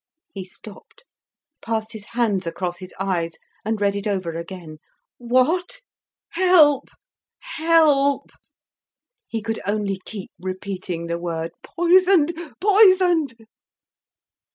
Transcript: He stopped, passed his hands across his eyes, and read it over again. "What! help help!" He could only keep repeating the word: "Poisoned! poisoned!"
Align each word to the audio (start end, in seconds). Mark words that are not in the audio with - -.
He 0.33 0.45
stopped, 0.45 1.05
passed 1.61 1.91
his 1.93 2.05
hands 2.05 2.47
across 2.47 2.79
his 2.79 2.91
eyes, 2.99 3.37
and 3.63 3.79
read 3.79 3.95
it 3.95 4.07
over 4.07 4.35
again. 4.35 4.79
"What! 5.19 5.81
help 6.29 6.89
help!" 7.37 8.31
He 9.27 9.43
could 9.43 9.61
only 9.63 10.01
keep 10.03 10.31
repeating 10.39 11.05
the 11.05 11.19
word: 11.19 11.51
"Poisoned! 11.61 12.33
poisoned!" 12.59 13.35